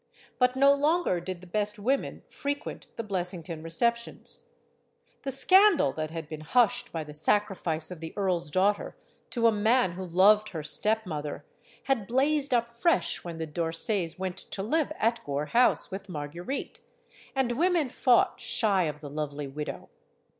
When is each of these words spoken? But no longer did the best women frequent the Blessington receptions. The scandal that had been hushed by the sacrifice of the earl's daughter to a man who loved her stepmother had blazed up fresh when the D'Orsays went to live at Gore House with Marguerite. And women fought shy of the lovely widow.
But 0.39 0.55
no 0.55 0.73
longer 0.73 1.19
did 1.19 1.41
the 1.41 1.45
best 1.45 1.77
women 1.77 2.23
frequent 2.27 2.87
the 2.95 3.03
Blessington 3.03 3.61
receptions. 3.61 4.45
The 5.21 5.29
scandal 5.29 5.93
that 5.93 6.09
had 6.09 6.27
been 6.27 6.41
hushed 6.41 6.91
by 6.91 7.03
the 7.03 7.13
sacrifice 7.13 7.91
of 7.91 7.99
the 7.99 8.11
earl's 8.17 8.49
daughter 8.49 8.97
to 9.29 9.45
a 9.45 9.51
man 9.51 9.91
who 9.91 10.03
loved 10.03 10.49
her 10.49 10.63
stepmother 10.63 11.45
had 11.83 12.07
blazed 12.07 12.51
up 12.51 12.71
fresh 12.71 13.23
when 13.23 13.37
the 13.37 13.45
D'Orsays 13.45 14.17
went 14.17 14.37
to 14.37 14.63
live 14.63 14.91
at 14.97 15.23
Gore 15.23 15.45
House 15.45 15.91
with 15.91 16.09
Marguerite. 16.09 16.79
And 17.35 17.51
women 17.51 17.91
fought 17.91 18.39
shy 18.39 18.85
of 18.85 19.01
the 19.01 19.09
lovely 19.11 19.45
widow. 19.45 19.89